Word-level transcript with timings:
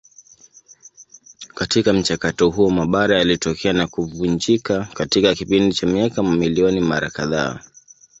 Katika 1.53 1.93
mchakato 1.93 2.49
huo 2.49 2.69
mabara 2.69 3.17
yalitokea 3.17 3.73
na 3.73 3.87
kuvunjika 3.87 4.87
katika 4.93 5.35
kipindi 5.35 5.75
cha 5.75 5.87
miaka 5.87 6.23
mamilioni 6.23 6.79
mara 6.79 7.09
kadhaa. 7.09 7.59